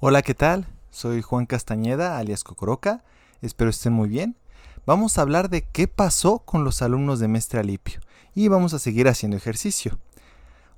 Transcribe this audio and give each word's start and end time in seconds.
Hola, 0.00 0.22
¿qué 0.22 0.34
tal? 0.34 0.66
Soy 0.90 1.22
Juan 1.22 1.46
Castañeda, 1.46 2.18
alias 2.18 2.42
Cocoroca. 2.42 3.04
Espero 3.40 3.70
estén 3.70 3.92
muy 3.92 4.08
bien. 4.08 4.36
Vamos 4.84 5.16
a 5.16 5.22
hablar 5.22 5.48
de 5.48 5.62
qué 5.62 5.86
pasó 5.86 6.40
con 6.40 6.64
los 6.64 6.82
alumnos 6.82 7.20
de 7.20 7.28
Mestre 7.28 7.60
Alipio 7.60 8.00
y 8.34 8.48
vamos 8.48 8.74
a 8.74 8.80
seguir 8.80 9.06
haciendo 9.08 9.36
ejercicio. 9.36 9.98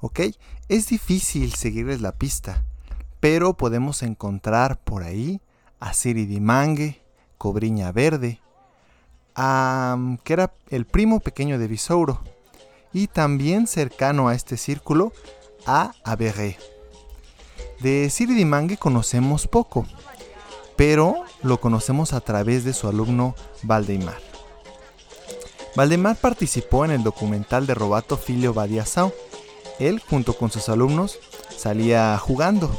¿Ok? 0.00 0.20
Es 0.68 0.88
difícil 0.88 1.54
seguirles 1.54 2.02
la 2.02 2.12
pista, 2.12 2.62
pero 3.18 3.56
podemos 3.56 4.02
encontrar 4.02 4.78
por 4.78 5.02
ahí 5.02 5.40
a 5.80 5.94
Siri 5.94 6.26
Dimangue, 6.26 7.02
Cobriña 7.38 7.90
Verde, 7.92 8.40
que 9.34 10.32
era 10.32 10.52
el 10.68 10.84
primo 10.84 11.20
pequeño 11.20 11.58
de 11.58 11.66
Bisouro, 11.66 12.20
y 12.92 13.08
también 13.08 13.66
cercano 13.66 14.28
a 14.28 14.34
este 14.34 14.58
círculo 14.58 15.12
a 15.66 15.92
Averré. 16.04 16.58
De 17.80 18.08
Siri 18.08 18.34
Dimangue 18.34 18.78
conocemos 18.78 19.46
poco, 19.46 19.86
pero 20.76 21.24
lo 21.42 21.60
conocemos 21.60 22.12
a 22.12 22.20
través 22.20 22.64
de 22.64 22.72
su 22.72 22.88
alumno 22.88 23.34
Valdemar. 23.62 24.18
Valdemar 25.74 26.16
participó 26.16 26.86
en 26.86 26.90
el 26.90 27.02
documental 27.02 27.66
de 27.66 27.74
Robato 27.74 28.16
Filio 28.16 28.54
Badiasao. 28.54 29.12
Él, 29.78 30.00
junto 30.00 30.32
con 30.32 30.50
sus 30.50 30.70
alumnos, 30.70 31.18
salía 31.54 32.16
jugando, 32.16 32.70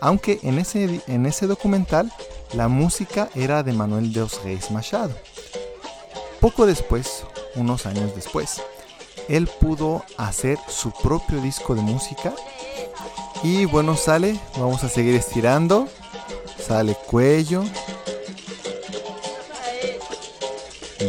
aunque 0.00 0.38
en 0.44 0.60
ese, 0.60 1.00
en 1.08 1.26
ese 1.26 1.48
documental 1.48 2.12
la 2.52 2.68
música 2.68 3.28
era 3.34 3.64
de 3.64 3.72
Manuel 3.72 4.12
de 4.12 4.20
los 4.20 4.44
Reis 4.44 4.70
Machado. 4.70 5.14
Poco 6.40 6.66
después, 6.66 7.24
unos 7.56 7.84
años 7.84 8.14
después, 8.14 8.62
él 9.28 9.48
pudo 9.60 10.04
hacer 10.16 10.56
su 10.68 10.92
propio 10.92 11.40
disco 11.40 11.74
de 11.74 11.82
música 11.82 12.32
y 13.42 13.64
bueno, 13.64 13.96
sale, 13.96 14.38
vamos 14.56 14.82
a 14.84 14.88
seguir 14.88 15.14
estirando. 15.14 15.88
Sale 16.66 16.96
cuello, 17.06 17.62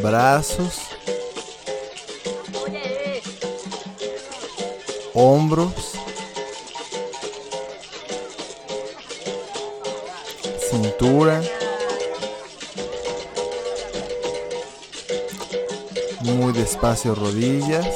brazos, 0.04 0.82
hombros, 5.16 5.94
cintura, 10.70 11.42
muy 16.22 16.54
despacio 16.54 17.16
rodillas. 17.16 17.88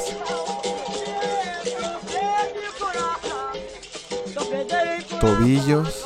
Tobillos. 5.22 6.04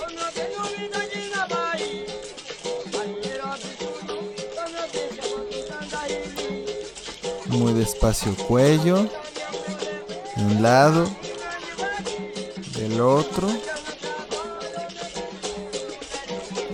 Muy 7.46 7.72
despacio 7.72 8.36
cuello. 8.36 9.08
De 10.36 10.44
un 10.44 10.62
lado. 10.62 11.08
Del 12.74 13.00
otro. 13.00 13.48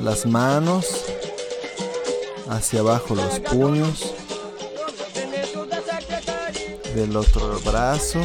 Las 0.02 0.26
manos. 0.26 1.04
Hacia 2.48 2.80
abajo 2.80 3.14
los 3.14 3.38
puños. 3.38 4.14
Del 6.96 7.16
otro 7.16 7.60
brazo. 7.60 8.18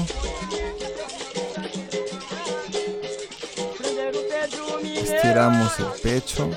Estiramos 5.27 5.77
el 5.79 6.01
pecho, 6.01 6.49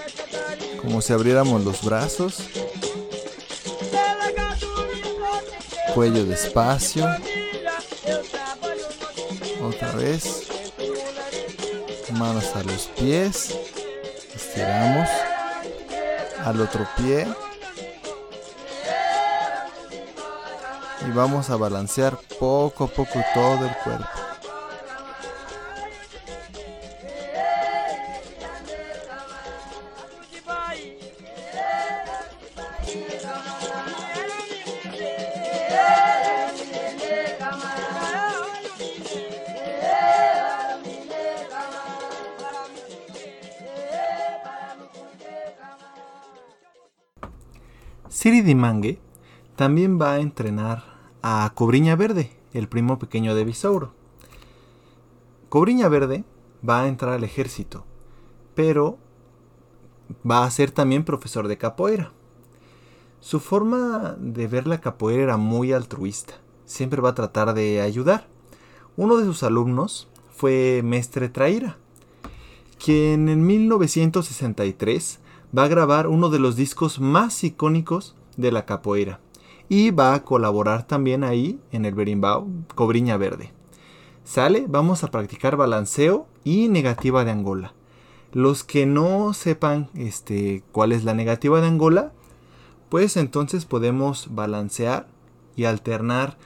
como 0.81 1.01
si 1.01 1.13
abriéramos 1.13 1.65
los 1.65 1.83
brazos, 1.83 2.39
cuello 5.93 6.25
despacio, 6.25 7.05
otra 9.61 9.91
vez, 9.97 10.47
manos 12.13 12.55
a 12.55 12.63
los 12.63 12.87
pies, 12.97 13.59
estiramos 14.37 15.09
al 16.45 16.61
otro 16.61 16.87
pie 16.97 17.27
y 21.09 21.11
vamos 21.11 21.51
a 21.51 21.57
balancear 21.57 22.17
poco 22.39 22.85
a 22.85 22.87
poco 22.87 23.21
todo 23.35 23.67
el 23.67 23.77
cuerpo. 23.83 24.20
Siri 48.11 48.41
Dimangue 48.41 48.99
también 49.55 50.01
va 50.01 50.15
a 50.15 50.19
entrenar 50.19 50.83
a 51.23 51.53
Cobriña 51.55 51.95
Verde, 51.95 52.37
el 52.53 52.69
primo 52.69 52.99
pequeño 52.99 53.37
de 53.37 53.45
Bisauro. 53.45 53.95
Cobriña 55.49 55.89
Verde 55.89 56.25
va 56.69 56.83
a 56.83 56.89
entrar 56.89 57.13
al 57.13 57.23
ejército, 57.23 57.85
pero 58.57 58.99
va 60.29 60.43
a 60.45 60.51
ser 60.51 60.73
también 60.73 61.05
profesor 61.05 61.47
de 61.47 61.57
capoeira. 61.57 62.11
Su 63.21 63.39
forma 63.39 64.17
de 64.19 64.49
ver 64.49 64.67
la 64.67 64.81
capoeira 64.81 65.23
era 65.23 65.37
muy 65.37 65.73
altruista, 65.73 66.35
siempre 66.65 67.01
va 67.01 67.11
a 67.11 67.15
tratar 67.15 67.55
de 67.55 67.81
ayudar. 67.81 68.27
Uno 68.97 69.19
de 69.19 69.25
sus 69.25 69.45
alumnos 69.45 70.09
fue 70.33 70.81
Mestre 70.83 71.29
Traira, 71.29 71.79
quien 72.85 73.29
en 73.29 73.47
1963 73.47 75.21
va 75.57 75.65
a 75.65 75.69
grabar 75.69 76.07
uno 76.07 76.29
de 76.29 76.39
los 76.39 76.57
discos 76.57 77.01
más 77.01 77.43
icónicos 77.45 78.15
de 78.37 78.53
la 78.53 78.67
capoeira 78.67 79.21
y 79.69 79.91
va 79.91 80.15
a 80.15 80.25
colaborar 80.25 80.87
también 80.87 81.25
ahí 81.25 81.61
en 81.71 81.85
el 81.85 81.95
berimbau 81.95 82.49
Cobriña 82.75 83.17
Verde. 83.17 83.53
Sale, 84.25 84.67
vamos 84.69 85.05
a 85.05 85.11
practicar 85.11 85.57
balanceo 85.57 86.27
y 86.45 86.69
negativa 86.69 87.25
de 87.25 87.31
Angola. 87.31 87.73
Los 88.33 88.65
que 88.65 88.87
no 88.87 89.33
sepan 89.33 89.89
este, 89.95 90.63
cuál 90.73 90.93
es 90.93 91.05
la 91.05 91.15
negativa 91.15 91.61
de 91.61 91.69
Angola, 91.69 92.13
pues 92.89 93.17
entonces 93.17 93.65
podemos 93.65 94.29
balancear 94.35 95.09
y 95.57 95.65
alternar 95.65 96.37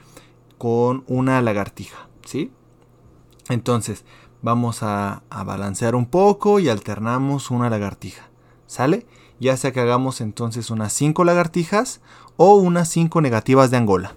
con 0.57 1.03
una 1.07 1.41
lagartija, 1.41 2.07
¿sí? 2.25 2.51
Entonces, 3.49 4.03
vamos 4.41 4.81
a, 4.83 5.23
a 5.29 5.43
balancear 5.43 5.95
un 5.95 6.05
poco 6.05 6.59
y 6.59 6.69
alternamos 6.69 7.51
una 7.51 7.69
lagartija. 7.69 8.29
¿Sale? 8.75 9.05
Ya 9.39 9.55
sea 9.55 9.71
que 9.71 9.79
hagamos 9.79 10.19
entonces 10.19 10.69
unas 10.69 10.91
5 10.91 11.23
lagartijas 11.23 12.01
o 12.35 12.55
unas 12.55 12.89
5 12.89 13.21
negativas 13.21 13.71
de 13.71 13.77
Angola. 13.77 14.15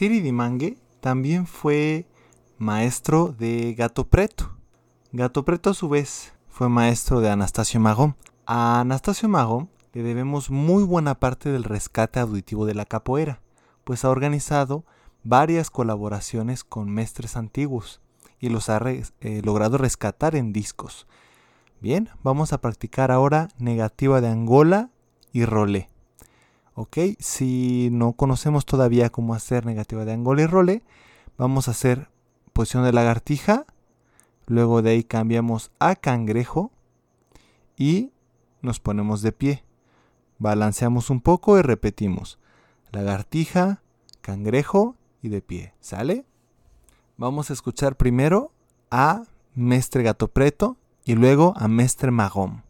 Siri 0.00 0.20
Dimangue 0.20 0.78
también 1.02 1.46
fue 1.46 2.06
maestro 2.56 3.34
de 3.38 3.74
Gato 3.74 4.08
Preto. 4.08 4.56
Gato 5.12 5.44
Preto 5.44 5.68
a 5.68 5.74
su 5.74 5.90
vez 5.90 6.32
fue 6.48 6.70
maestro 6.70 7.20
de 7.20 7.28
Anastasio 7.28 7.80
Magón. 7.80 8.16
A 8.46 8.80
Anastasio 8.80 9.28
Magón 9.28 9.68
le 9.92 10.02
debemos 10.02 10.48
muy 10.48 10.84
buena 10.84 11.16
parte 11.16 11.50
del 11.50 11.64
rescate 11.64 12.18
auditivo 12.18 12.64
de 12.64 12.72
la 12.72 12.86
capoeira, 12.86 13.42
pues 13.84 14.06
ha 14.06 14.08
organizado 14.08 14.86
varias 15.22 15.68
colaboraciones 15.68 16.64
con 16.64 16.90
mestres 16.90 17.36
antiguos 17.36 18.00
y 18.38 18.48
los 18.48 18.70
ha 18.70 18.80
eh, 18.82 19.42
logrado 19.44 19.76
rescatar 19.76 20.34
en 20.34 20.54
discos. 20.54 21.06
Bien, 21.82 22.08
vamos 22.22 22.54
a 22.54 22.60
practicar 22.62 23.10
ahora 23.10 23.48
negativa 23.58 24.22
de 24.22 24.28
Angola 24.28 24.88
y 25.30 25.44
rolé. 25.44 25.89
Ok, 26.74 26.98
si 27.18 27.88
no 27.92 28.12
conocemos 28.12 28.64
todavía 28.64 29.10
cómo 29.10 29.34
hacer 29.34 29.66
negativa 29.66 30.04
de 30.04 30.12
Angola 30.12 30.42
y 30.42 30.46
rolé, 30.46 30.82
vamos 31.36 31.68
a 31.68 31.72
hacer 31.72 32.08
posición 32.52 32.84
de 32.84 32.92
lagartija, 32.92 33.66
luego 34.46 34.82
de 34.82 34.90
ahí 34.90 35.04
cambiamos 35.04 35.70
a 35.78 35.96
cangrejo 35.96 36.70
y 37.76 38.12
nos 38.62 38.80
ponemos 38.80 39.22
de 39.22 39.32
pie. 39.32 39.64
Balanceamos 40.38 41.10
un 41.10 41.20
poco 41.20 41.58
y 41.58 41.62
repetimos. 41.62 42.38
Lagartija, 42.92 43.82
cangrejo 44.20 44.96
y 45.22 45.28
de 45.28 45.42
pie. 45.42 45.74
¿Sale? 45.80 46.24
Vamos 47.16 47.50
a 47.50 47.52
escuchar 47.52 47.96
primero 47.96 48.52
a 48.90 49.24
Mestre 49.54 50.02
Gato 50.02 50.28
Preto 50.28 50.76
y 51.04 51.14
luego 51.14 51.52
a 51.56 51.68
Mestre 51.68 52.10
Magón. 52.10 52.62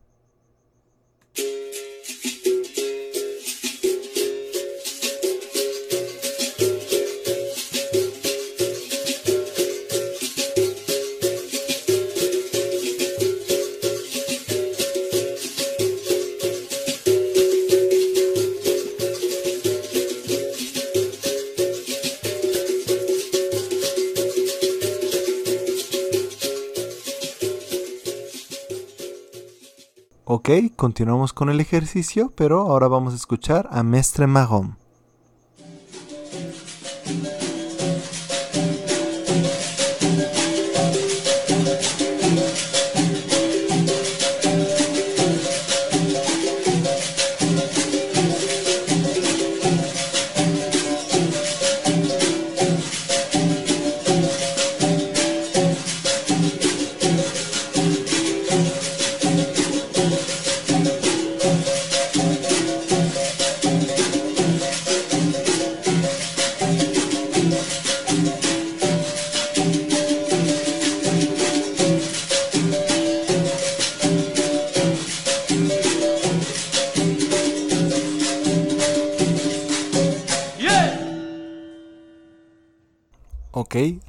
Continuamos 30.75 31.33
con 31.33 31.49
el 31.49 31.61
ejercicio, 31.61 32.33
pero 32.35 32.63
ahora 32.63 32.89
vamos 32.89 33.13
a 33.13 33.17
escuchar 33.17 33.69
a 33.71 33.85
Mestre 33.85 34.27
Mahom. 34.27 34.80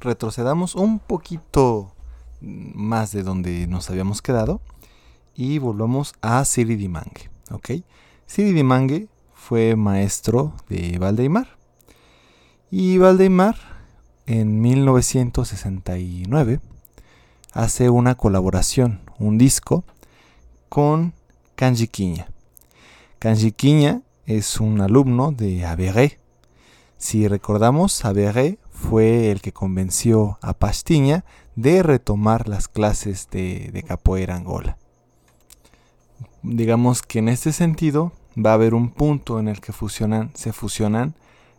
Retrocedamos 0.00 0.74
un 0.74 0.98
poquito 0.98 1.92
más 2.40 3.12
de 3.12 3.22
donde 3.22 3.66
nos 3.66 3.90
habíamos 3.90 4.22
quedado 4.22 4.60
y 5.34 5.58
volvamos 5.58 6.14
a 6.20 6.44
Siri 6.44 6.76
Dimangue. 6.76 7.30
Ok, 7.50 7.70
Siri 8.26 8.52
Dimangue 8.52 9.08
fue 9.34 9.76
maestro 9.76 10.54
de 10.68 10.98
Valdeimar 10.98 11.56
y 12.70 12.98
Valdeimar 12.98 13.56
en 14.26 14.60
1969 14.60 16.60
hace 17.52 17.90
una 17.90 18.14
colaboración, 18.14 19.00
un 19.18 19.38
disco 19.38 19.84
con 20.68 21.14
Kanji 21.54 21.88
Quiña. 21.88 22.28
Kanji 23.18 23.54
es 24.26 24.60
un 24.60 24.80
alumno 24.80 25.32
de 25.32 25.64
Averé. 25.64 26.18
Si 26.96 27.28
recordamos, 27.28 28.04
Averé 28.04 28.58
fue 28.82 29.30
el 29.30 29.40
que 29.40 29.52
convenció 29.52 30.38
a 30.42 30.54
Pastiña 30.54 31.24
de 31.54 31.82
retomar 31.82 32.48
las 32.48 32.68
clases 32.68 33.28
de, 33.30 33.84
capoeira 33.86 34.34
Angola. 34.34 34.76
Digamos 36.42 37.02
que 37.02 37.20
en 37.20 37.28
este 37.28 37.52
sentido 37.52 38.12
va 38.36 38.50
a 38.50 38.54
haber 38.54 38.74
un 38.74 38.90
punto 38.90 39.38
en 39.38 39.48
el 39.48 39.60
que 39.60 39.72
se 39.72 40.52
fusionan 40.52 41.14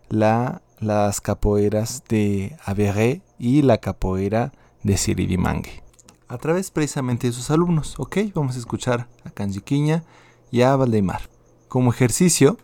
las 0.10 1.22
capoeiras 1.22 2.03
de 2.10 2.58
Averé 2.65 3.22
y 3.39 3.62
la 3.62 3.77
capoeira 3.77 4.51
de 4.84 4.98
Siribimangue. 4.98 5.82
A 6.27 6.38
través 6.38 6.72
precisamente 6.72 7.27
de 7.27 7.34
sus 7.34 7.50
alumnos, 7.51 7.96
¿ok? 7.98 8.18
Vamos 8.36 8.56
a 8.56 8.60
escuchar 8.60 9.08
a 9.24 9.30
Canjiquiña 9.30 10.03
y 10.51 10.62
a 10.63 10.75
Valdemar. 10.75 11.30
Como 11.70 11.92
ejercicio, 11.92 12.58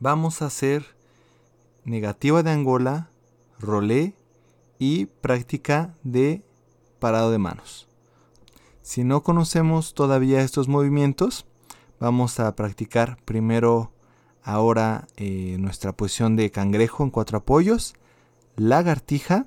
vamos 0.00 0.42
a 0.42 0.46
hacer 0.46 0.96
negativa 1.84 2.42
de 2.42 2.50
Angola, 2.50 3.10
rolé 3.58 4.16
y 4.78 5.06
práctica 5.06 5.96
de 6.02 6.44
parado 6.98 7.30
de 7.30 7.38
manos. 7.38 7.88
Si 8.82 9.04
no 9.04 9.22
conocemos 9.22 9.94
todavía 9.94 10.42
estos 10.42 10.68
movimientos, 10.68 11.46
vamos 11.98 12.38
a 12.38 12.54
practicar 12.54 13.16
primero 13.24 13.92
ahora 14.42 15.08
eh, 15.16 15.56
nuestra 15.58 15.92
posición 15.96 16.36
de 16.36 16.50
cangrejo 16.50 17.02
en 17.02 17.10
cuatro 17.10 17.38
apoyos, 17.38 17.94
lagartija 18.54 19.46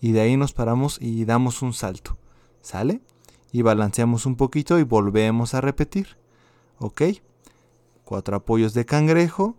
y 0.00 0.12
de 0.12 0.20
ahí 0.20 0.36
nos 0.36 0.52
paramos 0.52 0.98
y 1.00 1.24
damos 1.24 1.60
un 1.62 1.72
salto. 1.72 2.16
¿Sale? 2.60 3.00
Y 3.50 3.62
balanceamos 3.62 4.26
un 4.26 4.36
poquito 4.36 4.78
y 4.78 4.84
volvemos 4.84 5.54
a 5.54 5.60
repetir. 5.60 6.18
¿Ok? 6.78 7.02
Cuatro 8.04 8.36
apoyos 8.36 8.74
de 8.74 8.84
cangrejo, 8.84 9.56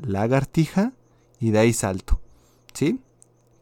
lagartija 0.00 0.92
y 1.38 1.50
de 1.50 1.58
ahí 1.58 1.72
salto. 1.72 2.20
¿Sí? 2.72 3.00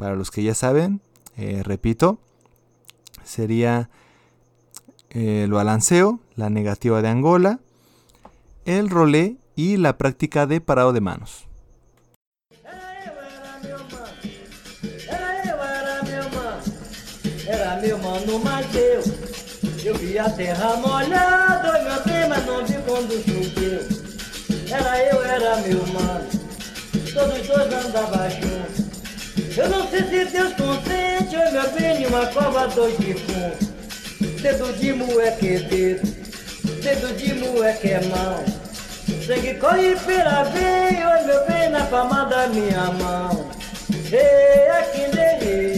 Para 0.02 0.16
los 0.16 0.32
que 0.32 0.42
ya 0.42 0.52
saben, 0.52 1.00
eh, 1.36 1.62
repito, 1.62 2.18
sería 3.22 3.88
el 5.10 5.52
balanceo, 5.52 6.18
la 6.34 6.50
negativa 6.50 7.02
de 7.02 7.08
Angola, 7.08 7.60
el 8.64 8.90
rolé 8.90 9.36
y 9.54 9.76
la 9.76 9.98
práctica 9.98 10.48
de 10.48 10.60
parado 10.60 10.92
de 10.92 11.02
manos. 11.02 11.46
Eu 29.54 29.68
não 29.68 29.86
sei 29.88 30.02
se 30.04 30.24
Deus 30.32 30.54
consente, 30.54 31.36
oi 31.36 31.50
meu 31.50 31.70
bem, 31.72 32.06
uma 32.06 32.26
cova 32.26 32.66
dois 32.68 32.96
de 32.96 33.12
fundo. 33.12 33.72
Dedo 34.40 34.72
de 34.78 34.92
moleque 34.94 35.54
é 35.54 35.58
dedo, 35.58 36.06
dedo 36.82 37.14
de 37.16 37.34
moleque 37.34 37.90
é 37.90 38.00
mão. 38.00 38.42
Sangue 39.26 39.54
corre 39.54 39.94
pela 40.06 40.44
veia, 40.44 41.08
oi 41.10 41.26
meu 41.26 41.46
bem, 41.46 41.68
na 41.68 41.84
palma 41.84 42.24
da 42.24 42.46
minha 42.48 42.86
mão. 42.92 43.50
Ei, 44.10 44.68
aqui 44.70 45.14
derrei, 45.14 45.71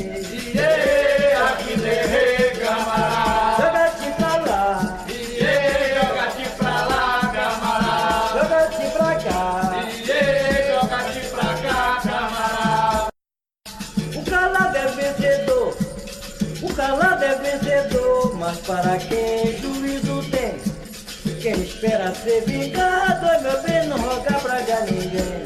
espera 21.85 22.14
ser 22.14 22.43
vingado, 22.47 23.26
é 23.26 23.41
meu 23.41 23.62
bem, 23.62 23.87
não 23.88 23.99
roga 23.99 24.33
pra 24.41 24.61
ninguém. 24.87 25.45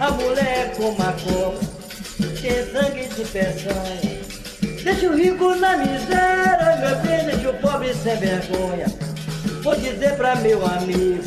A 0.00 0.10
mulher 0.10 0.72
com 0.74 0.88
uma 0.88 1.12
copa, 1.12 1.60
tem 2.40 2.72
sangue 2.72 3.08
de 3.08 3.24
peçanha. 3.26 4.22
Deixa 4.82 5.06
o 5.08 5.16
rico 5.16 5.54
na 5.56 5.76
miséria, 5.76 6.76
meu 6.80 6.96
bem, 7.02 7.26
deixa 7.26 7.50
o 7.50 7.54
pobre 7.54 7.94
sem 7.94 8.16
vergonha. 8.16 8.86
Vou 9.62 9.76
dizer 9.76 10.16
pra 10.16 10.36
meu 10.36 10.64
amigo 10.64 11.22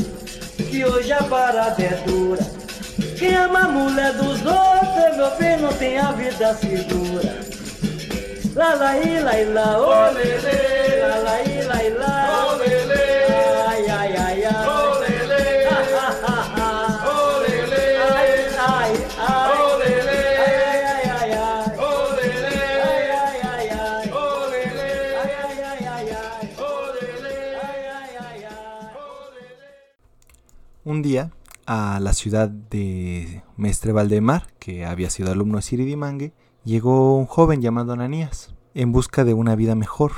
que 0.58 0.84
hoje 0.84 1.14
a 1.14 1.24
parada 1.24 1.82
é 1.82 1.96
dura. 2.08 2.44
Quem 3.20 3.36
ama 3.36 3.60
a 3.60 3.68
mulher 3.68 4.14
dos 4.14 4.44
outros, 4.44 5.18
meu 5.18 5.36
bem, 5.38 5.58
não 5.58 5.72
tem 5.74 6.00
a 6.00 6.12
vida 6.14 6.54
segura. 6.56 7.46
La 8.56 8.74
la 8.74 8.98
i 8.98 9.20
la 9.20 9.40
i 9.40 9.46
la, 9.46 9.78
oh 9.78 10.14
lele, 10.14 11.06
la 12.00 12.35
Un 30.96 31.02
día, 31.02 31.30
a 31.66 32.00
la 32.00 32.14
ciudad 32.14 32.48
de 32.48 33.44
Mestre 33.58 33.92
Valdemar, 33.92 34.48
que 34.60 34.86
había 34.86 35.10
sido 35.10 35.30
alumno 35.30 35.58
de 35.58 35.62
Siri 35.62 35.84
Dimangue, 35.84 36.32
llegó 36.64 37.18
un 37.18 37.26
joven 37.26 37.62
llamado 37.62 37.92
Ananías 37.92 38.56
en 38.74 38.94
busca 38.94 39.26
de 39.26 39.34
una 39.34 39.58
vida 39.58 39.76
mejor 39.76 40.14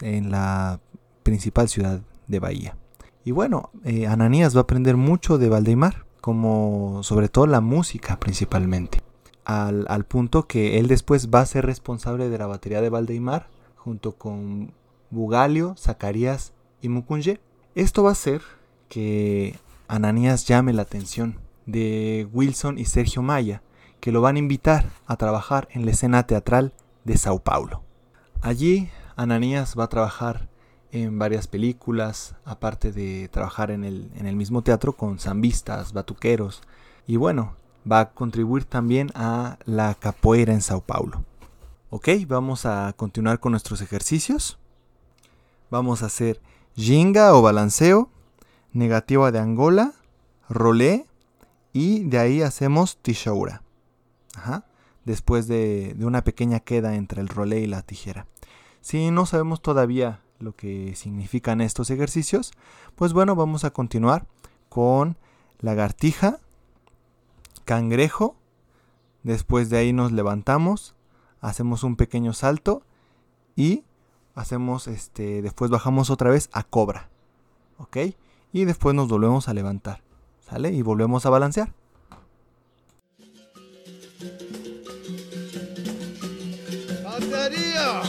en 0.00 0.30
la 0.30 0.80
principal 1.22 1.68
ciudad 1.68 2.00
de 2.28 2.38
Bahía. 2.38 2.78
Y 3.26 3.32
bueno, 3.32 3.72
eh, 3.84 4.06
Ananías 4.06 4.56
va 4.56 4.60
a 4.60 4.62
aprender 4.62 4.96
mucho 4.96 5.36
de 5.36 5.50
Valdemar, 5.50 6.06
como 6.22 7.02
sobre 7.02 7.28
todo 7.28 7.46
la 7.46 7.60
música 7.60 8.18
principalmente, 8.18 9.02
al, 9.44 10.06
punto 10.06 10.46
que 10.46 10.78
él 10.78 10.88
después 10.88 11.28
va 11.28 11.40
a 11.40 11.46
ser 11.46 11.66
responsable 11.66 12.30
de 12.30 12.38
la 12.38 12.46
batería 12.46 12.80
de 12.80 12.88
Valdemar 12.88 13.50
junto 13.76 14.12
con 14.12 14.72
Bugalio, 15.10 15.74
Zacarías 15.76 16.54
y 16.80 16.88
Mukunje. 16.88 17.38
Esto 17.74 18.02
va 18.02 18.08
a 18.08 18.12
hacer 18.12 18.40
que 18.88 19.58
Ananías 19.92 20.46
llame 20.46 20.72
la 20.72 20.80
atención 20.80 21.38
de 21.66 22.26
Wilson 22.32 22.78
y 22.78 22.86
Sergio 22.86 23.20
Maya, 23.20 23.62
que 24.00 24.10
lo 24.10 24.22
van 24.22 24.36
a 24.36 24.38
invitar 24.38 24.88
a 25.06 25.16
trabajar 25.16 25.68
en 25.70 25.84
la 25.84 25.90
escena 25.90 26.26
teatral 26.26 26.72
de 27.04 27.18
Sao 27.18 27.40
Paulo. 27.40 27.82
Allí 28.40 28.88
Ananías 29.16 29.74
va 29.78 29.84
a 29.84 29.88
trabajar 29.90 30.48
en 30.92 31.18
varias 31.18 31.46
películas, 31.46 32.36
aparte 32.46 32.90
de 32.90 33.28
trabajar 33.28 33.70
en 33.70 33.84
el, 33.84 34.10
en 34.16 34.26
el 34.26 34.34
mismo 34.34 34.62
teatro 34.62 34.94
con 34.94 35.18
zambistas, 35.18 35.92
batuqueros, 35.92 36.62
y 37.06 37.16
bueno, 37.16 37.54
va 37.90 38.00
a 38.00 38.10
contribuir 38.12 38.64
también 38.64 39.10
a 39.14 39.58
la 39.66 39.94
capoeira 39.94 40.54
en 40.54 40.62
Sao 40.62 40.80
Paulo. 40.80 41.22
Ok, 41.90 42.08
vamos 42.26 42.64
a 42.64 42.94
continuar 42.96 43.40
con 43.40 43.52
nuestros 43.52 43.82
ejercicios. 43.82 44.58
Vamos 45.70 46.02
a 46.02 46.06
hacer 46.06 46.40
ginga 46.76 47.34
o 47.34 47.42
balanceo, 47.42 48.08
negativa 48.72 49.30
de 49.30 49.38
Angola, 49.38 49.92
rolé 50.48 51.06
y 51.72 52.04
de 52.04 52.18
ahí 52.18 52.42
hacemos 52.42 52.98
tishaura. 52.98 53.62
Ajá. 54.34 54.64
Después 55.04 55.48
de, 55.48 55.94
de, 55.94 56.06
una 56.06 56.22
pequeña 56.22 56.60
queda 56.60 56.94
entre 56.94 57.20
el 57.20 57.28
rolé 57.28 57.60
y 57.60 57.66
la 57.66 57.82
tijera. 57.82 58.26
Si 58.80 59.10
no 59.10 59.26
sabemos 59.26 59.60
todavía 59.60 60.20
lo 60.38 60.54
que 60.54 60.94
significan 60.94 61.60
estos 61.60 61.90
ejercicios, 61.90 62.52
pues 62.94 63.12
bueno, 63.12 63.34
vamos 63.34 63.64
a 63.64 63.70
continuar 63.70 64.26
con 64.68 65.16
lagartija, 65.60 66.38
cangrejo, 67.64 68.36
después 69.22 69.70
de 69.70 69.78
ahí 69.78 69.92
nos 69.92 70.12
levantamos, 70.12 70.94
hacemos 71.40 71.84
un 71.84 71.96
pequeño 71.96 72.32
salto 72.32 72.82
y 73.56 73.84
hacemos 74.34 74.88
este, 74.88 75.42
después 75.42 75.70
bajamos 75.70 76.10
otra 76.10 76.30
vez 76.30 76.48
a 76.52 76.62
cobra. 76.64 77.08
¿Ok? 77.78 77.96
Y 78.52 78.64
después 78.64 78.94
nos 78.94 79.08
volvemos 79.08 79.48
a 79.48 79.54
levantar, 79.54 80.02
¿sale? 80.40 80.70
Y 80.72 80.82
volvemos 80.82 81.24
a 81.26 81.30
balancear. 81.30 81.72
¡Batería! 87.02 88.02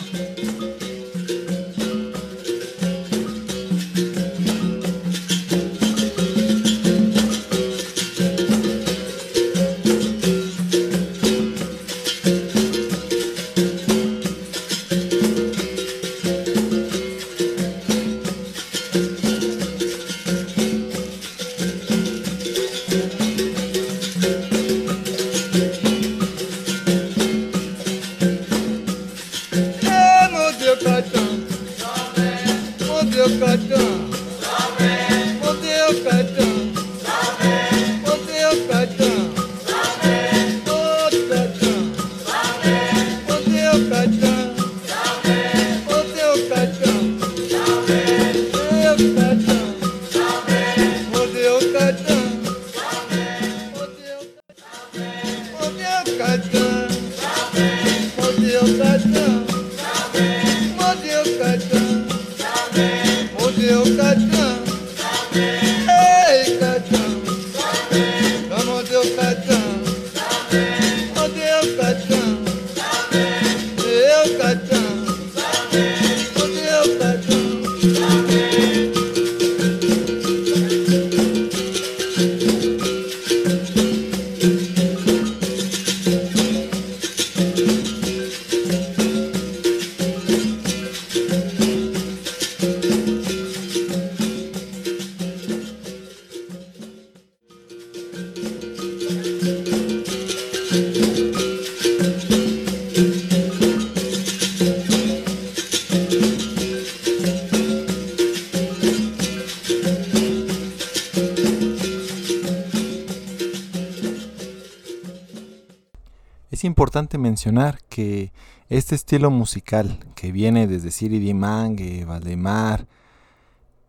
Importante 116.93 117.17
mencionar 117.17 117.79
que 117.89 118.31
este 118.69 118.93
estilo 118.93 119.31
musical 119.31 119.97
que 120.13 120.31
viene 120.31 120.67
desde 120.67 120.91
Siri 120.91 121.17
Dimangue, 121.17 122.05
Valdemar, 122.05 122.85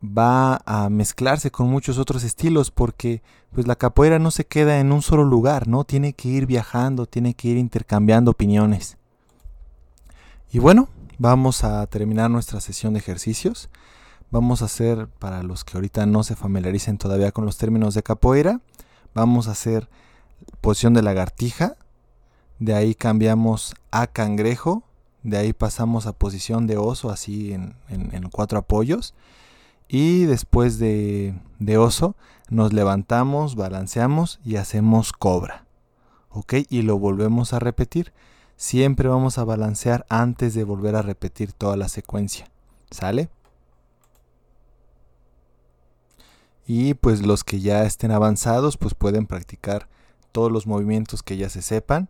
va 0.03 0.63
a 0.65 0.89
mezclarse 0.89 1.51
con 1.51 1.69
muchos 1.69 1.99
otros 1.99 2.25
estilos 2.25 2.71
porque 2.71 3.21
pues 3.53 3.67
la 3.67 3.77
capoeira 3.77 4.19
no 4.19 4.31
se 4.31 4.47
queda 4.47 4.81
en 4.81 4.91
un 4.91 5.03
solo 5.03 5.23
lugar, 5.25 5.69
¿no? 5.69 5.85
Tiene 5.85 6.15
que 6.15 6.31
ir 6.31 6.47
viajando, 6.47 7.05
tiene 7.05 7.35
que 7.35 7.49
ir 7.49 7.59
intercambiando 7.59 8.31
opiniones. 8.31 8.97
Y 10.51 10.59
bueno, 10.59 10.89
vamos 11.19 11.63
a 11.63 11.87
terminar 11.89 12.31
nuestra 12.31 12.59
sesión 12.61 12.95
de 12.95 13.01
ejercicios. 13.01 13.69
Vamos 14.31 14.63
a 14.63 14.65
hacer, 14.65 15.09
para 15.19 15.43
los 15.43 15.63
que 15.63 15.77
ahorita 15.77 16.07
no 16.07 16.23
se 16.23 16.37
familiaricen 16.37 16.97
todavía 16.97 17.33
con 17.33 17.45
los 17.45 17.59
términos 17.59 17.93
de 17.93 18.03
capoeira, 18.03 18.63
vamos 19.13 19.47
a 19.49 19.51
hacer 19.51 19.91
posición 20.63 20.95
de 20.95 21.03
lagartija, 21.03 21.77
de 22.65 22.75
ahí 22.75 22.95
cambiamos 22.95 23.75
a 23.91 24.07
cangrejo, 24.07 24.83
de 25.23 25.39
ahí 25.39 25.53
pasamos 25.53 26.07
a 26.07 26.13
posición 26.13 26.67
de 26.67 26.77
oso, 26.77 27.11
así 27.11 27.53
en, 27.53 27.75
cuatro 28.33 28.59
apoyos, 28.59 29.15
y 29.89 30.25
después 30.25 30.79
de, 30.79 31.35
de, 31.59 31.79
oso 31.79 32.17
nos 32.49 32.73
levantamos, 32.73 33.55
balanceamos 33.55 34.41
y 34.45 34.57
hacemos 34.57 35.13
cobra, 35.13 35.67
¿ok? 36.31 36.55
Y 36.69 36.83
lo 36.83 36.99
volvemos 36.99 37.53
a 37.53 37.59
repetir 37.59 38.13
siempre 38.57 39.09
vamos 39.09 39.39
a 39.39 39.45
balancear 39.45 40.07
antes 40.09 40.55
de 40.55 40.65
volver 40.65 40.97
a 40.97 41.03
repetir 41.03 41.53
toda 41.53 41.77
la 41.77 41.89
secuencia. 41.89 42.51
¿Sale? 42.91 43.29
Y 46.67 46.95
pues 46.95 47.27
los 47.27 47.45
que 47.45 47.61
ya 47.61 47.85
estén 47.85 48.11
avanzados 48.11 48.77
pues 48.77 48.95
pueden 48.95 49.27
practicar 49.27 49.89
todos 50.33 50.51
los 50.51 50.67
movimientos 50.67 51.23
que 51.23 51.37
ya 51.37 51.49
se 51.51 51.61
sepan, 51.61 52.09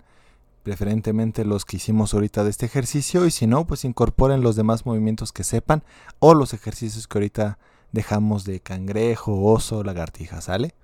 preferentemente 0.65 1.45
los 1.45 1.65
que 1.65 1.77
hicimos 1.77 2.15
ahorita 2.15 2.43
de 2.43 2.51
este 2.51 2.67
ejercicio 2.67 3.27
y 3.27 3.31
si 3.31 3.47
no 3.47 3.67
pues 3.67 3.85
incorporen 3.85 4.41
los 4.41 4.57
demás 4.57 4.85
movimientos 4.87 5.31
que 5.31 5.45
sepan 5.45 5.85
o 6.19 6.35
los 6.35 6.55
ejercicios 6.55 7.07
que 7.07 7.19
ahorita 7.19 7.59
dejamos 7.93 8.45
de 8.45 8.59
cangrejo, 8.59 9.45
oso, 9.45 9.85
lagartija, 9.85 10.41
¿sale? 10.41 10.75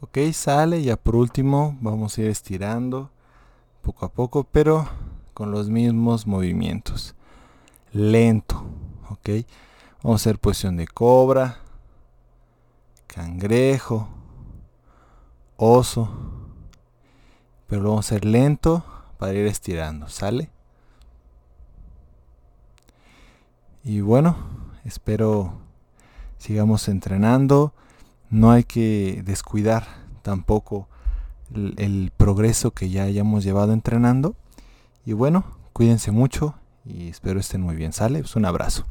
Ok, 0.00 0.18
sale, 0.32 0.80
ya 0.82 0.96
por 0.96 1.16
último 1.16 1.76
vamos 1.80 2.16
a 2.16 2.20
ir 2.20 2.28
estirando 2.28 3.10
poco 3.82 4.06
a 4.06 4.12
poco, 4.12 4.44
pero 4.44 4.88
con 5.34 5.50
los 5.50 5.70
mismos 5.70 6.24
movimientos. 6.24 7.16
Lento, 7.92 8.64
ok. 9.10 9.44
Vamos 10.04 10.20
a 10.20 10.22
hacer 10.22 10.38
posición 10.38 10.76
de 10.76 10.86
cobra, 10.86 11.58
cangrejo, 13.08 14.08
oso, 15.56 16.08
pero 17.66 17.82
vamos 17.82 18.06
a 18.06 18.14
hacer 18.14 18.24
lento 18.24 18.84
para 19.18 19.34
ir 19.34 19.46
estirando, 19.46 20.08
¿sale? 20.08 20.48
Y 23.82 24.00
bueno, 24.00 24.36
espero 24.84 25.54
sigamos 26.36 26.86
entrenando 26.86 27.74
no 28.30 28.50
hay 28.50 28.64
que 28.64 29.22
descuidar 29.24 29.86
tampoco 30.22 30.88
el, 31.54 32.12
progreso 32.16 32.72
que 32.72 32.90
ya 32.90 33.04
hayamos 33.04 33.44
llevado 33.44 33.72
entrenando. 33.72 34.36
Y 35.04 35.12
bueno, 35.12 35.44
cuídense 35.72 36.10
mucho 36.10 36.54
y 36.84 37.08
espero 37.08 37.40
estén 37.40 37.62
muy 37.62 37.76
bien. 37.76 37.92
Sale, 37.92 38.20
pues 38.20 38.36
un 38.36 38.44
abrazo. 38.44 38.86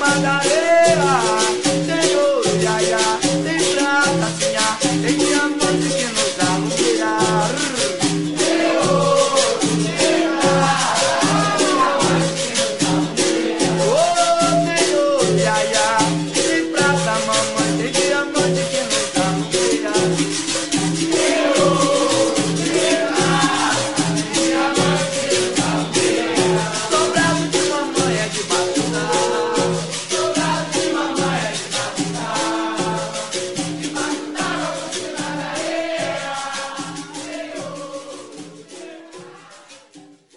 mataré. 0.00 0.69